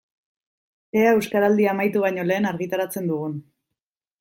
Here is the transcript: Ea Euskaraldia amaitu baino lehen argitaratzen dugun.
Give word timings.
Ea 1.01 1.11
Euskaraldia 1.17 1.69
amaitu 1.77 2.03
baino 2.07 2.25
lehen 2.31 2.51
argitaratzen 2.55 3.13
dugun. 3.13 3.37